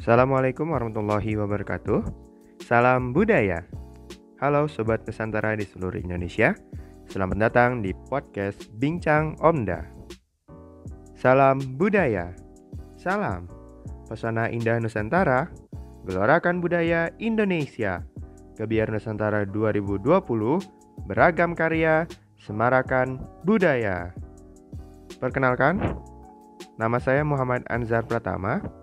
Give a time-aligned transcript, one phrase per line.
[0.00, 2.00] Assalamualaikum warahmatullahi wabarakatuh.
[2.64, 3.68] Salam budaya.
[4.40, 6.56] Halo sobat Nusantara di seluruh Indonesia.
[7.04, 9.84] Selamat datang di podcast Bincang Omda.
[11.20, 12.32] Salam budaya.
[12.96, 13.44] Salam
[14.08, 15.52] pesona indah Nusantara.
[16.08, 18.00] Gelorakan budaya Indonesia.
[18.56, 20.00] Kebiar Nusantara 2020
[21.12, 22.08] beragam karya
[22.40, 24.16] semarakan budaya.
[25.20, 25.76] Perkenalkan,
[26.80, 28.79] nama saya Muhammad Anzar Pratama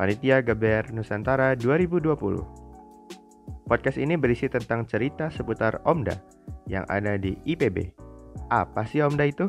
[0.00, 2.08] Panitia Geber Nusantara 2020.
[3.68, 6.16] Podcast ini berisi tentang cerita seputar Omda
[6.64, 7.92] yang ada di IPB.
[8.48, 9.44] Apa sih Omda itu?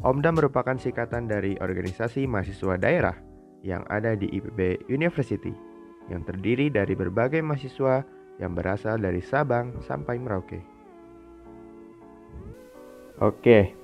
[0.00, 3.20] Omda merupakan singkatan dari organisasi mahasiswa daerah
[3.60, 5.52] yang ada di IPB University
[6.08, 8.00] yang terdiri dari berbagai mahasiswa
[8.40, 10.64] yang berasal dari Sabang sampai Merauke.
[13.20, 13.76] Oke,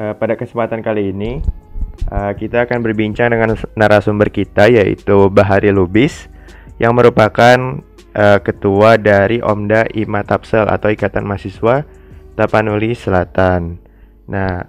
[0.00, 1.44] uh, pada kesempatan kali ini
[2.06, 6.30] Uh, kita akan berbincang dengan narasumber kita yaitu Bahari Lubis
[6.78, 7.82] yang merupakan
[8.14, 11.82] uh, ketua dari Omda IMA Tapsel atau Ikatan Mahasiswa
[12.38, 13.82] Tapanuli Selatan.
[14.30, 14.62] Nah,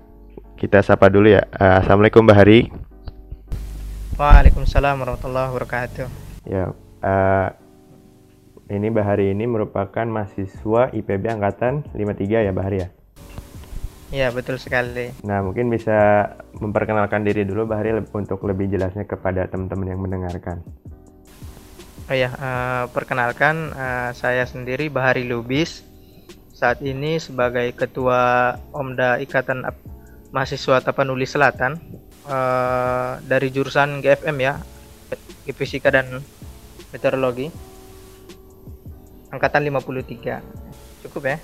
[0.58, 1.46] kita sapa dulu ya.
[1.54, 2.68] Uh, Assalamualaikum Bahari.
[4.20, 6.08] Waalaikumsalam warahmatullahi wabarakatuh.
[6.44, 7.48] Ya, uh,
[8.68, 12.88] ini Bahari ini merupakan mahasiswa IPB angkatan 53 ya Bahari ya?
[14.10, 15.14] Iya betul sekali.
[15.22, 16.26] Nah mungkin bisa
[16.58, 20.66] memperkenalkan diri dulu Bahri untuk lebih jelasnya kepada teman-teman yang mendengarkan.
[22.10, 25.86] Oh ya, uh, perkenalkan uh, saya sendiri Bahari Lubis.
[26.58, 29.62] Saat ini sebagai Ketua Omda Ikatan
[30.34, 31.78] Mahasiswa Tapanuli Selatan
[32.26, 34.58] uh, dari jurusan GFM ya,
[35.54, 36.18] Fisika dan
[36.90, 37.54] Meteorologi.
[39.30, 41.06] Angkatan 53.
[41.06, 41.38] Cukup ya?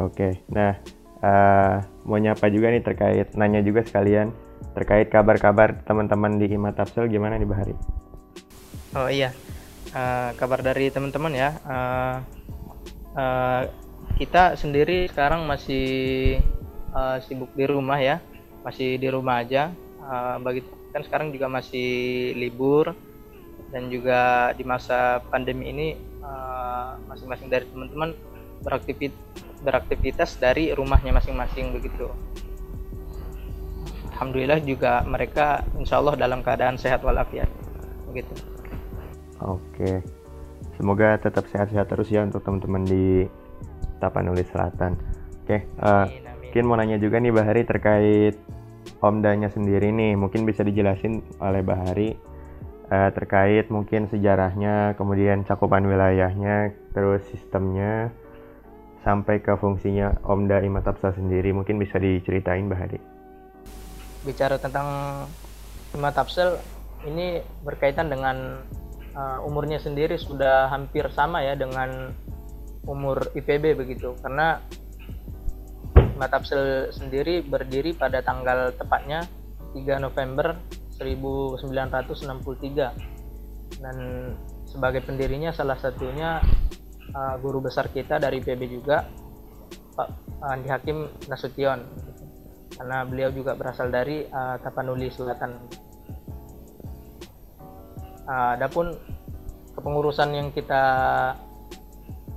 [0.00, 0.40] Oke.
[0.48, 0.80] Nah,
[1.20, 4.32] uh, mau nyapa juga nih terkait nanya juga sekalian
[4.76, 7.74] terkait kabar-kabar teman-teman di Hima Tapsel gimana nih Bahari?
[8.92, 9.32] Oh iya,
[9.96, 11.50] uh, kabar dari teman-teman ya.
[11.64, 12.16] Uh,
[13.16, 13.62] uh,
[14.20, 16.36] kita sendiri sekarang masih
[16.92, 18.20] uh, sibuk di rumah ya,
[18.64, 19.72] masih di rumah aja.
[20.00, 20.60] Uh, bagi
[20.92, 22.96] kan sekarang juga masih libur
[23.72, 25.88] dan juga di masa pandemi ini
[27.08, 28.10] masing-masing uh, dari teman-teman
[28.64, 29.18] beraktivitas
[29.64, 32.06] beraktivitas dari rumahnya masing-masing begitu.
[34.16, 37.50] Alhamdulillah juga mereka insya Allah dalam keadaan sehat walafiat
[38.08, 38.32] begitu.
[39.44, 40.00] Oke,
[40.80, 43.28] semoga tetap sehat-sehat terus ya untuk teman-teman di
[44.00, 44.96] Tapanuli Selatan.
[45.44, 46.08] Oke, uh,
[46.40, 48.40] mungkin mau nanya juga nih Bahari terkait
[49.04, 52.16] Omdanya sendiri nih, mungkin bisa dijelasin oleh Bahari
[52.88, 58.08] uh, terkait mungkin sejarahnya, kemudian cakupan wilayahnya, terus sistemnya,
[59.06, 62.98] sampai ke fungsinya Omda Imatapsa sendiri mungkin bisa diceritain Mbak Hadi.
[64.26, 64.88] Bicara tentang
[65.94, 66.58] Imatapsel
[67.06, 68.58] ini berkaitan dengan
[69.14, 72.10] uh, umurnya sendiri sudah hampir sama ya dengan
[72.82, 74.58] umur IPB begitu karena
[76.18, 79.22] Imatapsel sendiri berdiri pada tanggal tepatnya
[79.70, 80.58] 3 November
[80.98, 83.96] 1963 dan
[84.66, 86.40] sebagai pendirinya salah satunya
[87.16, 89.08] uh, guru besar kita dari PB juga
[89.96, 90.08] Pak
[90.44, 91.80] Andi Hakim Nasution
[92.76, 95.56] karena beliau juga berasal dari uh, Tapanuli Selatan.
[98.28, 98.92] Uh, adapun
[99.72, 100.84] kepengurusan yang kita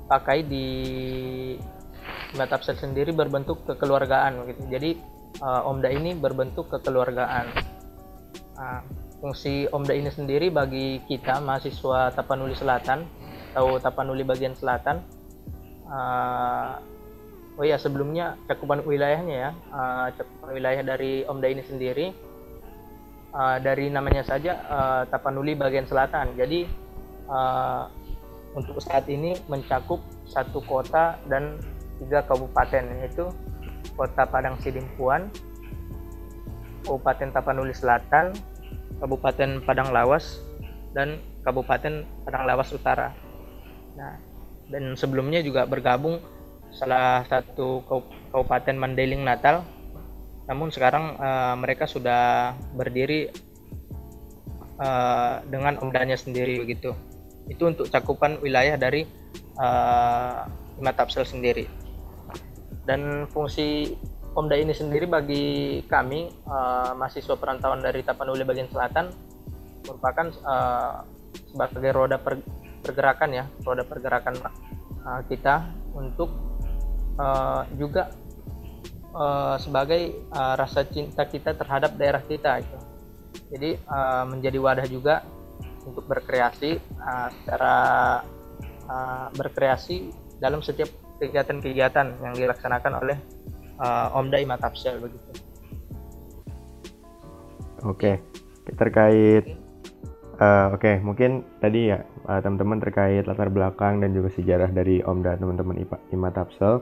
[0.08, 0.68] pakai di
[2.38, 4.62] Matapsel sendiri berbentuk kekeluargaan gitu.
[4.70, 4.92] Jadi
[5.44, 7.46] uh, Omda ini berbentuk kekeluargaan.
[8.56, 8.82] Uh,
[9.20, 13.04] fungsi Omda ini sendiri bagi kita mahasiswa Tapanuli Selatan
[13.52, 15.02] atau Tapanuli bagian selatan.
[15.90, 16.78] Uh,
[17.58, 22.14] oh ya sebelumnya cakupan wilayahnya ya, uh, cakupan wilayah dari Omda ini sendiri
[23.34, 26.38] uh, dari namanya saja uh, Tapanuli bagian selatan.
[26.38, 26.70] Jadi
[27.30, 27.90] uh,
[28.54, 31.58] untuk saat ini mencakup satu kota dan
[32.02, 33.30] tiga kabupaten yaitu
[34.00, 35.28] Kota Padang Sidimpuan,
[36.88, 38.32] Kabupaten Tapanuli Selatan,
[39.04, 40.40] Kabupaten Padang Lawas,
[40.96, 43.12] dan Kabupaten Padang Lawas Utara.
[44.00, 44.16] Nah,
[44.72, 46.24] dan sebelumnya juga bergabung
[46.72, 47.84] salah satu
[48.32, 49.68] kabupaten Mandailing Natal.
[50.48, 53.30] Namun sekarang uh, mereka sudah berdiri
[54.80, 56.96] uh, dengan omdanya sendiri begitu.
[57.52, 59.04] Itu untuk cakupan wilayah dari
[59.60, 60.48] uh,
[60.80, 61.68] Tapsel sendiri.
[62.88, 63.94] Dan fungsi
[64.30, 65.46] Omda ini sendiri bagi
[65.90, 69.10] kami uh, mahasiswa perantauan dari Tapanuli bagian selatan
[69.84, 71.02] merupakan uh,
[71.50, 72.38] sebagai roda per,
[72.80, 74.36] pergerakan ya roda pergerakan
[75.04, 76.32] uh, kita untuk
[77.20, 78.14] uh, juga
[79.14, 82.78] uh, sebagai uh, rasa cinta kita terhadap daerah kita itu
[83.50, 85.26] jadi uh, menjadi wadah juga
[85.86, 87.76] untuk berkreasi uh, secara
[88.86, 90.90] uh, berkreasi dalam setiap
[91.20, 93.18] kegiatan-kegiatan yang dilaksanakan oleh
[93.82, 95.30] uh, Omda Imatapsel begitu.
[97.84, 98.20] Oke,
[98.76, 99.59] terkait
[100.40, 105.04] uh, oke okay, mungkin tadi ya uh, teman-teman terkait latar belakang dan juga sejarah dari
[105.04, 106.82] Omda teman-teman Imatapsel.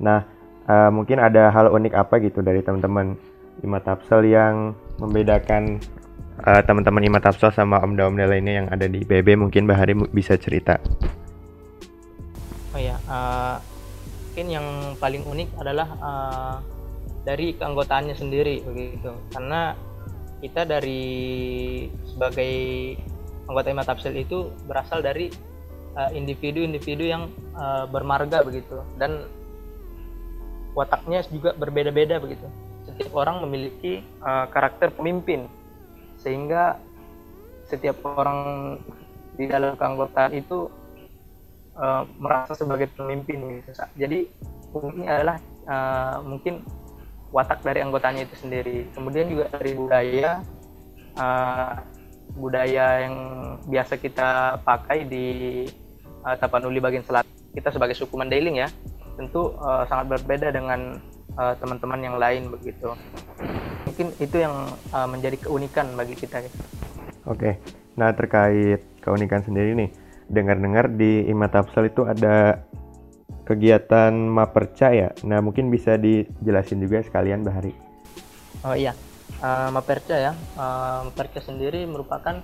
[0.00, 0.22] Nah,
[0.70, 3.18] uh, mungkin ada hal unik apa gitu dari teman-teman
[3.66, 5.82] Imatapsel yang membedakan
[6.46, 10.78] uh, teman-teman Imatapsel sama Omda-Omda lainnya yang ada di IPB mungkin Bahari bisa cerita.
[12.76, 13.56] Oh ya, uh,
[14.28, 14.66] mungkin yang
[15.00, 16.56] paling unik adalah uh,
[17.24, 19.74] dari keanggotaannya sendiri begitu karena
[20.40, 21.02] kita dari
[22.04, 22.54] sebagai
[23.48, 25.30] anggota Ima Tafsir itu berasal dari
[25.96, 27.22] eh, individu-individu uh, yang
[27.56, 29.24] uh, bermarga begitu dan
[30.76, 32.44] wataknya juga berbeda-beda begitu.
[32.84, 35.48] Setiap orang memiliki uh, karakter pemimpin
[36.20, 36.76] sehingga
[37.66, 38.76] setiap orang
[39.36, 40.68] di dalam keanggotaan itu
[41.76, 43.72] uh, merasa sebagai pemimpin gitu.
[43.96, 44.28] Jadi
[44.76, 46.60] ini adalah uh, mungkin
[47.34, 48.86] watak dari anggotanya itu sendiri.
[48.94, 50.40] Kemudian juga dari budaya
[51.18, 51.72] uh,
[52.36, 53.16] budaya yang
[53.66, 55.26] biasa kita pakai di
[56.26, 57.30] uh, Tapanuli bagian selatan.
[57.56, 58.68] Kita sebagai suku Mandailing ya,
[59.16, 61.00] tentu uh, sangat berbeda dengan
[61.36, 62.96] teman-teman uh, yang lain begitu.
[63.84, 66.44] Mungkin itu yang uh, menjadi keunikan bagi kita.
[67.28, 67.60] Oke,
[67.96, 69.90] nah terkait keunikan sendiri nih,
[70.32, 72.64] dengar-dengar di Imatapsel itu ada
[73.46, 75.14] kegiatan Maperca ya.
[75.22, 77.70] Nah, mungkin bisa dijelasin juga sekalian Bahari.
[78.66, 78.92] Oh iya,
[79.40, 80.32] uh, Maperca ya.
[80.58, 82.42] Uh, Maperca sendiri merupakan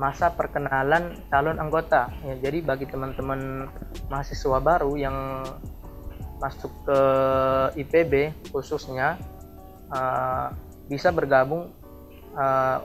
[0.00, 2.08] masa perkenalan calon anggota.
[2.24, 3.68] Ya, jadi bagi teman-teman
[4.08, 5.44] mahasiswa baru yang
[6.40, 7.00] masuk ke
[7.78, 9.20] IPB khususnya
[9.92, 10.50] uh,
[10.90, 11.70] bisa bergabung
[12.34, 12.82] uh,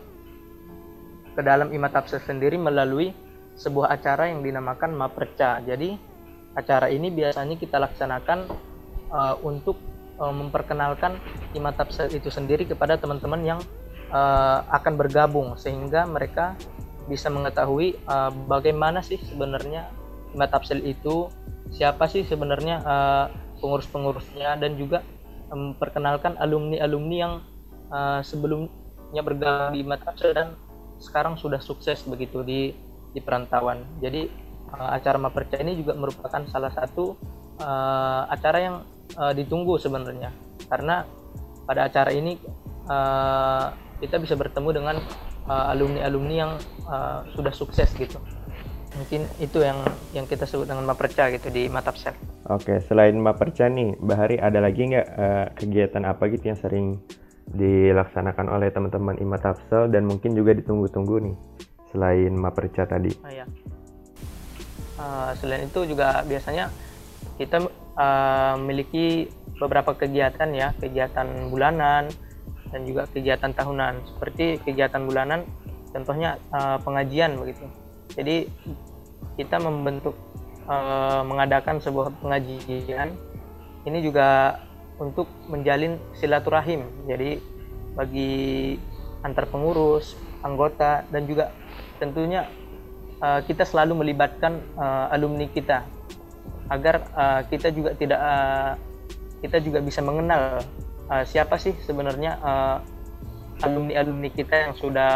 [1.33, 3.15] ke dalam Imatapsa sendiri melalui
[3.59, 5.63] sebuah acara yang dinamakan Maperca.
[5.63, 6.09] Jadi
[6.57, 8.50] acara ini biasanya kita laksanakan
[9.13, 9.78] uh, untuk
[10.18, 11.18] uh, memperkenalkan
[11.54, 13.60] Imat Tafsir itu sendiri kepada teman-teman yang
[14.13, 16.57] uh, akan bergabung sehingga mereka
[17.10, 19.90] bisa mengetahui uh, bagaimana sih sebenarnya
[20.34, 21.30] Imat Tafsir itu
[21.69, 23.25] siapa sih sebenarnya uh,
[23.62, 25.06] pengurus-pengurusnya dan juga
[25.50, 27.34] memperkenalkan alumni-alumni yang
[27.90, 30.54] uh, sebelumnya bergabung di Tafsir dan
[31.01, 32.75] sekarang sudah sukses begitu di
[33.10, 33.81] di perantauan.
[33.98, 34.30] Jadi
[34.74, 37.18] uh, acara Maperca ini juga merupakan salah satu
[37.62, 38.75] uh, acara yang
[39.18, 40.30] uh, ditunggu sebenarnya
[40.69, 41.06] karena
[41.66, 42.38] pada acara ini
[42.89, 44.95] uh, kita bisa bertemu dengan
[45.50, 46.51] alumni-alumni uh, yang
[46.86, 48.21] uh, sudah sukses gitu
[48.98, 49.80] mungkin itu yang
[50.12, 52.18] yang kita sebut dengan Maperca gitu di Matapsel.
[52.50, 56.88] Oke, selain Maperca nih, Bahari ada lagi nggak uh, kegiatan apa gitu yang sering
[57.50, 61.36] dilaksanakan oleh teman-teman Imatapsel dan mungkin juga ditunggu-tunggu nih
[61.94, 63.13] selain Maperca tadi?
[63.22, 63.45] Oh, iya.
[65.00, 66.68] Uh, selain itu juga biasanya
[67.40, 72.12] kita uh, memiliki beberapa kegiatan ya, kegiatan bulanan
[72.68, 74.04] dan juga kegiatan tahunan.
[74.04, 75.48] Seperti kegiatan bulanan,
[75.96, 77.63] contohnya uh, pengajian begitu.
[78.12, 78.51] Jadi
[79.40, 80.19] kita membentuk
[80.68, 83.16] uh, mengadakan sebuah pengajian
[83.88, 84.60] ini juga
[85.00, 86.84] untuk menjalin silaturahim.
[87.07, 87.40] Jadi
[87.96, 88.75] bagi
[89.24, 91.56] antar pengurus, anggota dan juga
[92.03, 92.48] tentunya
[93.24, 95.86] uh, kita selalu melibatkan uh, alumni kita
[96.70, 98.74] agar uh, kita juga tidak uh,
[99.40, 100.62] kita juga bisa mengenal
[101.10, 102.78] uh, siapa sih sebenarnya uh,
[103.64, 105.14] alumni alumni kita yang sudah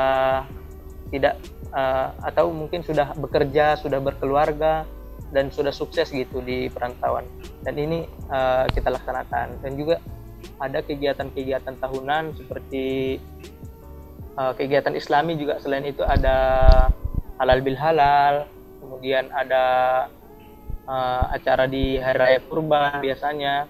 [1.14, 1.38] tidak
[1.72, 4.88] uh, atau mungkin sudah bekerja sudah berkeluarga
[5.34, 7.26] dan sudah sukses gitu di perantauan.
[7.66, 9.66] Dan ini uh, kita laksanakan.
[9.66, 9.98] Dan juga
[10.62, 13.18] ada kegiatan-kegiatan tahunan seperti
[14.38, 15.58] uh, kegiatan Islami juga.
[15.58, 16.38] Selain itu ada
[17.38, 18.36] halal bil halal.
[18.84, 19.64] Kemudian ada
[20.86, 23.66] uh, acara di hari raya kurban biasanya.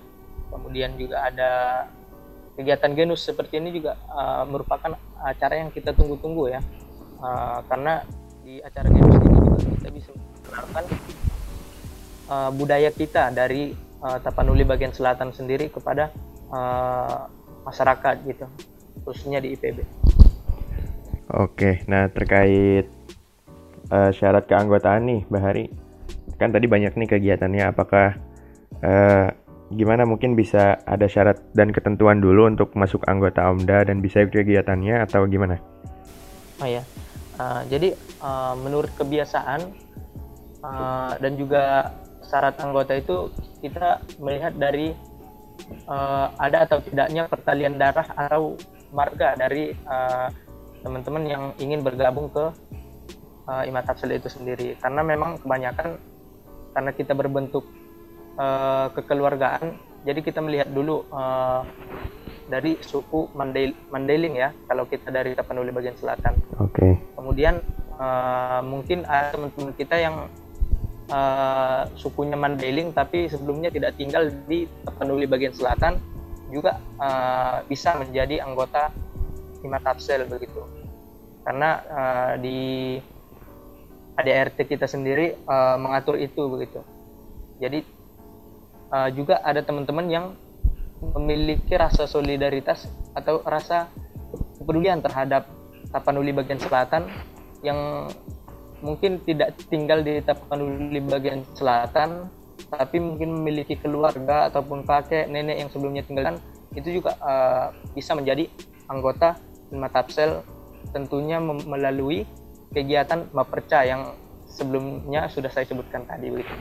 [0.49, 1.51] Kemudian juga ada
[2.53, 6.61] kegiatan genus seperti ini juga uh, merupakan acara yang kita tunggu-tunggu ya.
[7.23, 8.03] Uh, karena
[8.43, 10.83] di acara genus ini juga kita bisa mengenalkan
[12.27, 16.11] uh, budaya kita dari uh, Tapanuli bagian selatan sendiri kepada
[16.51, 17.31] uh,
[17.63, 18.45] masyarakat gitu
[19.03, 19.83] khususnya di IPB.
[21.33, 22.85] Oke, nah terkait
[23.91, 25.67] uh, syarat keanggotaan nih, Bahari.
[26.37, 27.63] Kan tadi banyak nih kegiatannya.
[27.73, 28.15] Apakah
[28.83, 29.27] uh,
[29.73, 35.01] gimana mungkin bisa ada syarat dan ketentuan dulu untuk masuk anggota OMDA dan bisa kegiatannya
[35.03, 35.57] atau gimana?
[36.61, 36.85] Oh ya,
[37.41, 39.61] uh, jadi uh, menurut kebiasaan
[40.61, 41.91] uh, dan juga
[42.23, 44.93] syarat anggota itu kita melihat dari
[45.89, 48.55] uh, ada atau tidaknya pertalian darah atau
[48.93, 49.73] marga dari
[50.85, 52.53] teman-teman uh, yang ingin bergabung ke
[53.47, 55.99] uh, Imat Tafsel itu sendiri karena memang kebanyakan
[56.73, 57.65] karena kita berbentuk
[58.37, 61.63] uh, kekeluargaan jadi kita melihat dulu uh,
[62.51, 63.31] dari suku
[63.89, 66.35] Mandailing ya kalau kita dari Tapanuli bagian selatan.
[66.59, 66.75] Oke.
[66.75, 66.91] Okay.
[67.15, 67.63] Kemudian
[67.95, 70.27] uh, mungkin ada teman-teman kita yang
[71.07, 75.97] uh, sukunya Mandailing tapi sebelumnya tidak tinggal di Tapanuli bagian selatan
[76.51, 78.91] juga uh, bisa menjadi anggota
[79.63, 80.67] Himat Tafsel begitu.
[81.47, 82.99] Karena uh, di
[84.13, 86.85] ADRT kita sendiri uh, mengatur itu begitu.
[87.57, 87.81] Jadi
[88.93, 90.25] uh, juga ada teman-teman yang
[91.17, 93.91] memiliki rasa solidaritas atau rasa
[94.61, 95.49] kepedulian terhadap
[95.91, 97.05] Tapanuli bagian selatan
[97.61, 98.09] yang
[98.81, 102.27] mungkin tidak tinggal di Tapanuli bagian selatan
[102.73, 106.37] tapi mungkin memiliki keluarga ataupun kakek nenek yang sebelumnya tinggal
[106.73, 108.49] itu juga uh, bisa menjadi
[108.89, 109.37] anggota
[109.73, 110.41] Matapsel
[110.93, 112.25] tentunya melalui
[112.73, 114.17] kegiatan Maperca yang
[114.49, 116.53] sebelumnya sudah saya sebutkan tadi begitu.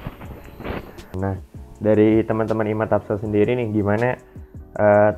[1.18, 1.36] Nah,
[1.80, 4.16] dari teman-teman IMA Tapsel sendiri nih gimana
[4.78, 5.12] uh,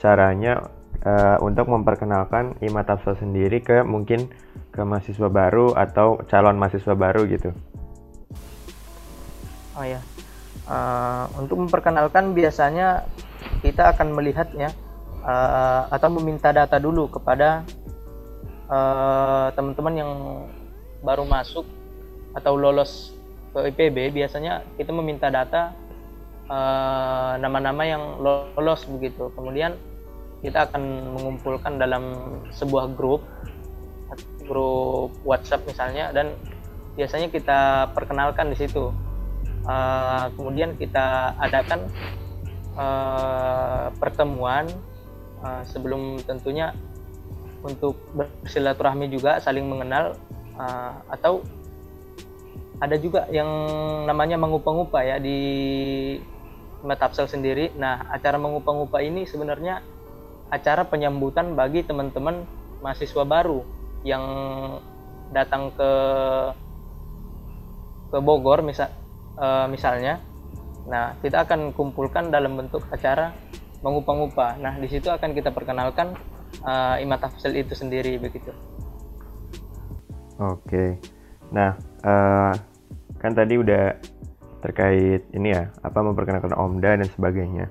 [0.00, 0.66] caranya
[1.04, 4.28] uh, untuk memperkenalkan IMA Tapsel sendiri ke mungkin
[4.72, 7.52] ke mahasiswa baru atau calon mahasiswa baru gitu?
[9.72, 10.00] Oh ya,
[10.68, 13.08] uh, untuk memperkenalkan biasanya
[13.64, 14.68] kita akan melihat ya
[15.24, 17.64] uh, atau meminta data dulu kepada
[19.52, 20.12] teman-teman uh, yang
[21.04, 21.66] baru masuk
[22.32, 23.12] atau lolos
[23.52, 25.76] ke IPB biasanya kita meminta data
[26.52, 29.32] Eh, nama-nama uh, yang lolos begitu.
[29.32, 29.72] Kemudian
[30.44, 32.12] kita akan mengumpulkan dalam
[32.52, 33.24] sebuah grup
[34.44, 36.36] grup WhatsApp misalnya dan
[36.92, 38.92] biasanya kita perkenalkan di situ.
[39.64, 41.88] Uh, kemudian kita adakan
[42.76, 44.68] uh, pertemuan
[45.40, 46.76] uh, sebelum tentunya
[47.62, 50.18] untuk bersilaturahmi juga saling mengenal
[50.58, 51.42] uh, atau
[52.82, 53.46] ada juga yang
[54.10, 55.38] namanya mengupa-ngupa ya di
[56.82, 57.70] Metapsel sendiri.
[57.78, 59.78] Nah, acara mengupa-ngupa ini sebenarnya
[60.50, 62.42] acara penyambutan bagi teman-teman
[62.82, 63.62] mahasiswa baru
[64.02, 64.24] yang
[65.30, 65.90] datang ke
[68.10, 68.90] ke Bogor misal
[69.38, 70.18] uh, misalnya.
[70.90, 73.30] Nah, kita akan kumpulkan dalam bentuk acara
[73.86, 74.58] mengupa-ngupa.
[74.58, 76.18] Nah, di situ akan kita perkenalkan
[76.60, 78.52] uh, Imat Tafsel itu sendiri begitu.
[80.36, 81.00] Oke.
[81.52, 82.52] Nah, uh,
[83.22, 83.94] kan tadi udah
[84.62, 87.66] terkait ini ya apa memperkenalkan Omda dan sebagainya.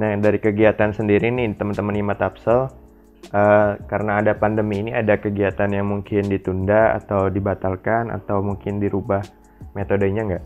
[0.00, 2.72] Nah dari kegiatan sendiri nih teman-teman Ima Tapsel
[3.36, 9.20] uh, karena ada pandemi ini ada kegiatan yang mungkin ditunda atau dibatalkan atau mungkin dirubah
[9.76, 10.44] metodenya nggak?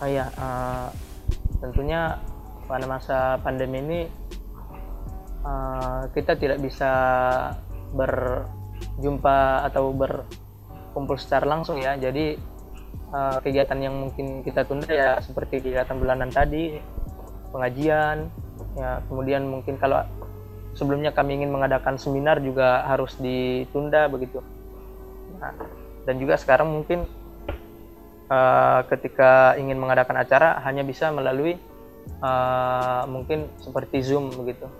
[0.00, 0.88] Oh ya uh,
[1.58, 2.14] tentunya
[2.70, 4.00] pada masa pandemi ini
[5.44, 6.92] uh, kita tidak bisa
[7.92, 11.96] berjumpa atau berkumpul secara langsung ya.
[11.96, 12.36] Jadi
[13.12, 16.78] uh, kegiatan yang mungkin kita tunda ya seperti kegiatan bulanan tadi
[17.50, 18.30] pengajian
[18.78, 20.06] ya kemudian mungkin kalau
[20.78, 24.38] sebelumnya kami ingin mengadakan seminar juga harus ditunda begitu.
[25.42, 25.56] Nah,
[26.06, 27.08] dan juga sekarang mungkin
[28.30, 31.58] uh, ketika ingin mengadakan acara hanya bisa melalui
[32.22, 34.70] uh, mungkin seperti zoom begitu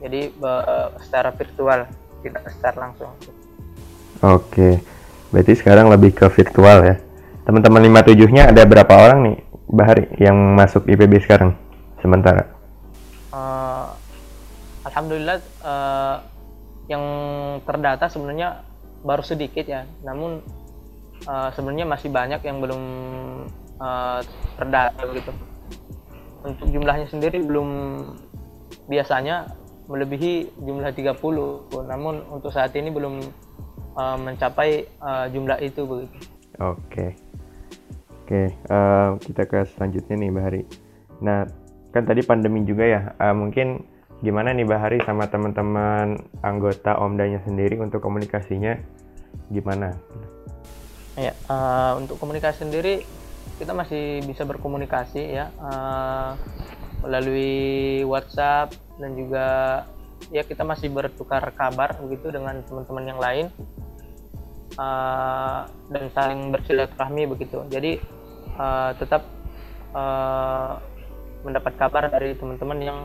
[0.00, 1.86] jadi uh, secara virtual
[2.24, 3.12] tidak secara langsung.
[4.20, 4.80] Oke.
[5.30, 6.96] Berarti sekarang lebih ke virtual ya.
[7.46, 9.38] Teman-teman 57-nya ada berapa orang nih
[9.70, 11.54] Bahari yang masuk IPB sekarang?
[12.02, 12.42] Sementara?
[13.30, 13.94] Uh,
[14.82, 16.18] Alhamdulillah uh,
[16.90, 17.04] yang
[17.62, 18.66] terdata sebenarnya
[19.06, 20.42] baru sedikit ya, namun
[21.30, 22.82] uh, sebenarnya masih banyak yang belum
[23.78, 24.18] uh,
[24.58, 25.30] terdata begitu.
[26.42, 27.68] Untuk jumlahnya sendiri belum
[28.90, 29.59] biasanya
[29.90, 31.18] melebihi jumlah 30,
[31.90, 33.18] namun untuk saat ini belum
[33.98, 36.16] uh, mencapai uh, jumlah itu begitu.
[36.62, 36.78] Oke.
[36.86, 37.10] Okay.
[38.30, 40.62] Oke, uh, kita ke selanjutnya nih Mbak Hari.
[41.18, 41.50] Nah,
[41.90, 43.00] kan tadi pandemi juga ya.
[43.18, 43.82] Uh, mungkin
[44.22, 48.78] gimana nih Mbak Hari sama teman-teman anggota Omdanya sendiri untuk komunikasinya
[49.50, 49.98] gimana?
[51.18, 53.02] Ya, uh, untuk komunikasi sendiri
[53.58, 56.38] kita masih bisa berkomunikasi ya uh,
[57.02, 59.46] melalui WhatsApp dan juga
[60.28, 63.46] ya kita masih bertukar kabar begitu dengan teman-teman yang lain
[64.76, 67.64] uh, dan saling bersilaturahmi begitu.
[67.72, 67.96] Jadi
[68.60, 69.24] uh, tetap
[69.96, 70.76] uh,
[71.40, 72.98] mendapat kabar dari teman-teman yang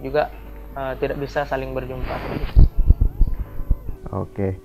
[0.00, 0.32] juga
[0.72, 2.16] uh, tidak bisa saling berjumpa.
[4.16, 4.56] Oke.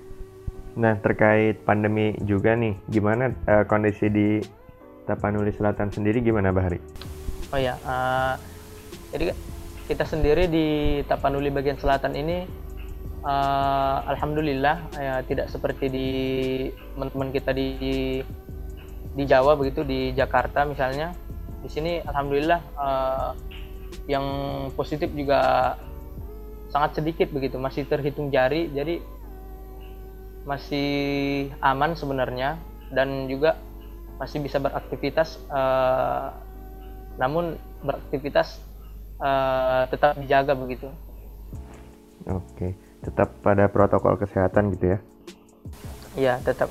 [0.80, 4.40] Nah terkait pandemi juga nih, gimana uh, kondisi di
[5.04, 6.80] Tapanuli Selatan sendiri gimana Bahari?
[7.52, 8.40] Oh ya, uh,
[9.12, 9.36] jadi
[9.92, 10.68] kita sendiri di
[11.04, 12.48] Tapanuli bagian selatan ini
[13.28, 16.08] uh, alhamdulillah ya tidak seperti di
[16.96, 17.70] teman-teman kita di
[19.12, 21.12] di Jawa begitu di Jakarta misalnya.
[21.60, 23.36] Di sini alhamdulillah uh,
[24.08, 24.26] yang
[24.80, 25.76] positif juga
[26.72, 29.04] sangat sedikit begitu masih terhitung jari jadi
[30.48, 30.90] masih
[31.60, 32.56] aman sebenarnya
[32.96, 33.60] dan juga
[34.18, 36.32] masih bisa beraktivitas uh,
[37.20, 38.71] namun beraktivitas
[39.22, 40.90] uh, tetap dijaga begitu
[42.28, 42.68] oke
[43.02, 45.00] tetap pada protokol kesehatan gitu ya
[46.18, 46.68] iya tetap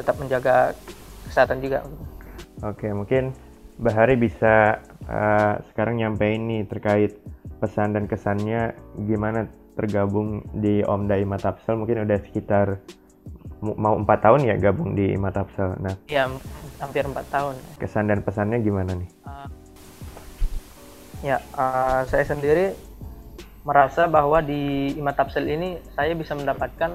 [0.00, 0.72] tetap menjaga
[1.28, 1.84] kesehatan juga
[2.62, 3.34] oke mungkin
[3.82, 7.18] Bahari bisa uh, sekarang nyampein nih terkait
[7.58, 8.76] pesan dan kesannya
[9.08, 12.78] gimana tergabung di Omda Imatapsel mungkin udah sekitar
[13.62, 15.78] mau empat tahun ya gabung di Imatapsel.
[15.78, 16.26] Nah, ya
[16.82, 17.54] hampir empat tahun.
[17.78, 19.08] Kesan dan pesannya gimana nih?
[19.22, 19.46] Uh,
[21.22, 22.74] ya, uh, saya sendiri
[23.62, 26.90] merasa bahwa di Imatapsel ini saya bisa mendapatkan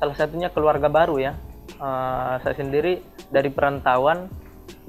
[0.00, 1.32] salah satunya keluarga baru ya.
[1.78, 4.28] Uh, saya sendiri dari perantauan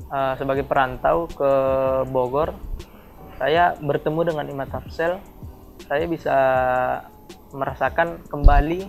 [0.10, 1.52] uh, sebagai perantau ke
[2.10, 2.56] Bogor,
[3.38, 5.20] saya bertemu dengan Imatapsel
[5.84, 6.38] saya bisa
[7.52, 8.88] merasakan kembali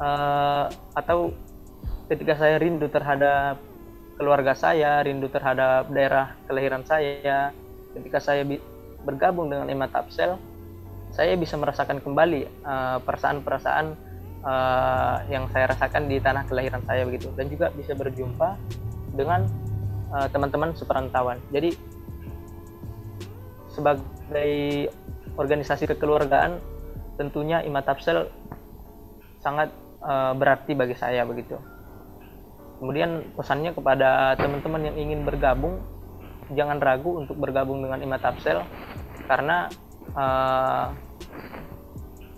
[0.00, 1.30] uh, atau
[2.08, 3.60] ketika saya rindu terhadap
[4.16, 7.52] keluarga saya, rindu terhadap daerah kelahiran saya,
[7.94, 8.42] ketika saya
[9.04, 10.40] bergabung dengan Emat Tapsel,
[11.14, 17.02] saya bisa merasakan kembali eh, perasaan-perasaan uh, uh, yang saya rasakan di tanah kelahiran saya
[17.08, 18.60] begitu, dan juga bisa berjumpa
[19.14, 19.48] dengan
[20.30, 21.38] teman-teman uh, seperantauan.
[21.50, 21.74] Jadi
[23.72, 24.52] sebagai
[25.34, 26.62] organisasi kekeluargaan
[27.18, 28.30] tentunya Imatapsel
[29.42, 31.58] sangat uh, berarti bagi saya begitu.
[32.78, 35.80] Kemudian pesannya kepada teman-teman yang ingin bergabung
[36.52, 38.60] jangan ragu untuk bergabung dengan Imatapsel
[39.24, 39.68] karena
[40.14, 40.92] uh,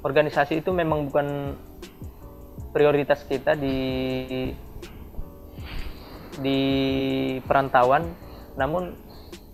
[0.07, 1.59] organisasi itu memang bukan
[2.71, 4.53] prioritas kita di
[6.37, 6.61] di
[7.49, 8.05] perantauan
[8.61, 8.93] namun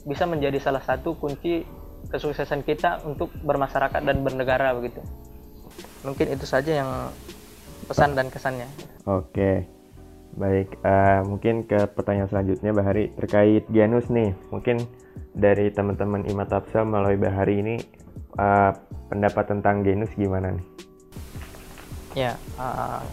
[0.03, 1.63] bisa menjadi salah satu kunci
[2.11, 4.99] kesuksesan kita untuk bermasyarakat dan bernegara begitu.
[6.03, 6.91] Mungkin itu saja yang
[7.87, 8.67] pesan dan kesannya.
[9.07, 9.82] Oke.
[10.33, 14.33] Baik, uh, mungkin ke pertanyaan selanjutnya Bahari terkait Genus nih.
[14.49, 14.81] Mungkin
[15.37, 17.77] dari teman-teman Imat Tapsel melalui Bahari ini
[18.41, 18.73] uh,
[19.13, 20.65] pendapat tentang Genus gimana nih?
[22.17, 23.05] Ya, uh,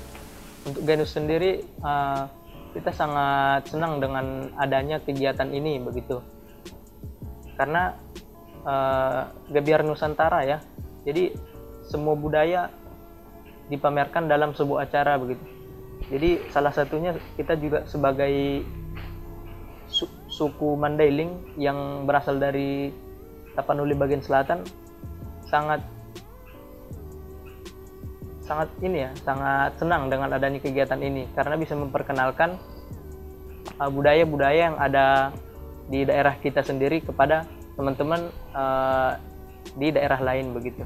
[0.63, 2.23] untuk Genus sendiri uh,
[2.71, 6.23] kita sangat senang dengan adanya kegiatan ini begitu.
[7.60, 7.99] Karena
[8.63, 10.63] uh, Gebiar Nusantara ya.
[11.03, 11.36] Jadi
[11.84, 12.71] semua budaya
[13.67, 15.58] dipamerkan dalam sebuah acara begitu.
[16.07, 18.63] Jadi salah satunya kita juga sebagai
[19.91, 22.93] su suku Mandailing yang berasal dari
[23.57, 24.63] Tapanuli bagian selatan
[25.49, 25.83] sangat
[28.45, 32.57] sangat ini ya sangat senang dengan adanya kegiatan ini karena bisa memperkenalkan
[33.77, 35.07] uh, budaya-budaya uh, yang ada
[35.89, 37.45] di daerah kita sendiri kepada
[37.77, 39.17] teman-teman uh,
[39.77, 40.81] di daerah lain begitu.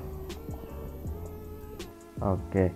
[2.23, 2.71] Oke.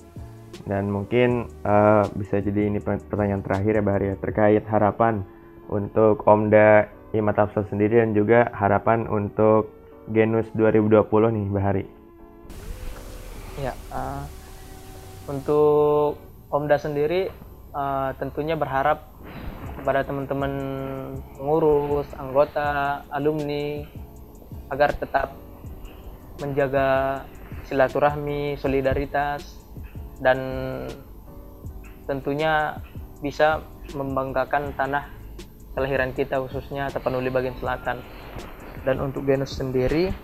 [0.68, 5.24] Dan mungkin uh, bisa jadi ini pertanyaan terakhir ya Bahari ya terkait harapan
[5.72, 9.72] untuk Omda Imatapsel sendiri dan juga harapan untuk
[10.12, 11.84] Genus 2020 nih Bahari.
[13.64, 14.28] Ya, uh,
[15.32, 16.20] untuk
[16.52, 17.32] Omda sendiri
[17.72, 19.08] uh, tentunya berharap
[19.80, 20.54] kepada teman-teman
[21.40, 23.88] pengurus, anggota, alumni
[24.68, 25.32] agar tetap
[26.44, 27.24] menjaga
[27.68, 29.67] silaturahmi, solidaritas,
[30.24, 30.40] dan
[32.08, 32.78] tentunya
[33.20, 33.62] bisa
[33.94, 35.10] membanggakan tanah
[35.78, 38.02] kelahiran kita khususnya Tapanuli bagian selatan.
[38.88, 40.16] Dan untuk Genus sendiri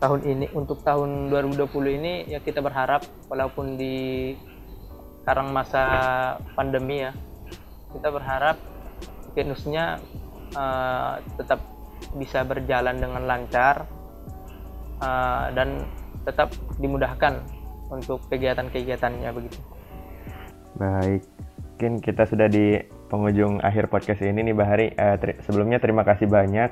[0.00, 4.32] tahun ini untuk tahun 2020 ini ya kita berharap walaupun di
[5.20, 5.84] sekarang masa
[6.56, 7.12] pandemi ya
[7.92, 8.56] kita berharap
[9.36, 10.00] Genusnya
[10.56, 11.60] uh, tetap
[12.16, 13.84] bisa berjalan dengan lancar
[15.04, 15.84] uh, dan
[16.24, 17.44] tetap dimudahkan
[17.90, 19.58] untuk kegiatan-kegiatannya begitu.
[20.78, 21.22] Baik,
[21.58, 24.86] mungkin kita sudah di penghujung akhir podcast ini nih Bahari.
[24.94, 26.70] Uh, ter sebelumnya terima kasih banyak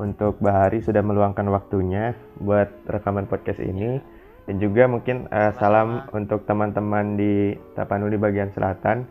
[0.00, 4.00] untuk Bahari sudah meluangkan waktunya buat rekaman podcast ini
[4.46, 9.04] dan juga mungkin uh, salam untuk teman-teman di Tapanuli bagian selatan.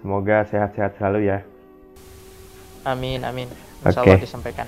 [0.00, 1.38] Semoga sehat-sehat selalu ya.
[2.88, 3.48] Amin, amin.
[3.84, 4.20] Insya okay.
[4.20, 4.64] disampaikan.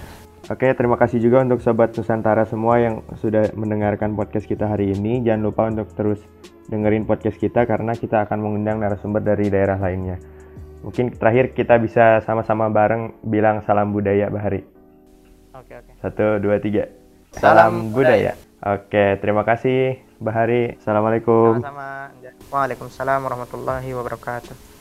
[0.51, 5.23] Oke, terima kasih juga untuk Sobat Nusantara semua yang sudah mendengarkan podcast kita hari ini.
[5.23, 6.19] Jangan lupa untuk terus
[6.67, 10.19] dengerin podcast kita karena kita akan mengundang narasumber dari daerah lainnya.
[10.83, 14.67] Mungkin terakhir kita bisa sama-sama bareng bilang salam budaya Bahari.
[15.55, 15.93] Oke, oke.
[16.03, 16.91] Satu, dua, tiga.
[17.39, 18.35] Salam, salam budaya.
[18.35, 18.77] budaya.
[18.83, 20.03] Oke, terima kasih.
[20.19, 20.75] Bahari.
[20.83, 21.63] Assalamualaikum.
[21.63, 22.11] Sama-sama.
[22.51, 24.72] Waalaikumsalam warahmatullahi wabarakatuh.